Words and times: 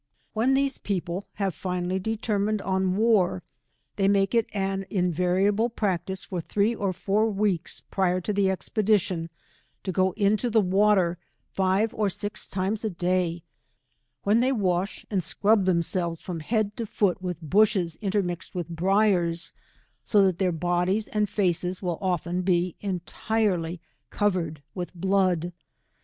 When 0.33 0.55
these 0.55 0.79
people, 0.79 1.27
have 1.33 1.53
finally 1.53 1.99
determined 1.99 2.59
on 2.63 2.95
war, 2.95 3.43
Ibey 3.99 4.09
make 4.09 4.33
it 4.33 4.47
an 4.51 4.83
invariable 4.89 5.69
practice 5.69 6.23
for 6.25 6.41
three 6.41 6.73
or 6.73 6.91
four 6.91 7.29
weeks 7.29 7.81
prior 7.81 8.19
to 8.21 8.33
the 8.33 8.49
expedition, 8.49 9.29
to 9.83 9.91
go 9.91 10.13
into 10.13 10.49
the 10.49 10.59
water 10.59 11.19
five 11.51 11.93
or 11.93 12.09
six 12.09 12.47
times 12.47 12.83
a 12.83 12.89
day, 12.89 13.43
when 14.23 14.39
they 14.39 14.51
wash 14.51 15.05
and 15.11 15.23
scrub 15.23 15.65
themselves 15.65 16.19
from 16.19 16.39
head 16.39 16.75
to 16.77 16.87
foot 16.87 17.21
with 17.21 17.39
bushes 17.39 17.95
in 17.97 18.09
termixed 18.11 18.55
with 18.55 18.69
briars, 18.69 19.53
go 20.11 20.23
that 20.23 20.39
their 20.39 20.51
bodies 20.51 21.09
and 21.09 21.29
faces 21.29 21.79
will 21.83 21.99
often 22.01 22.41
be 22.41 22.75
entirely 22.81 23.79
covered 24.09 24.63
with 24.73 24.95
blood. 24.95 25.53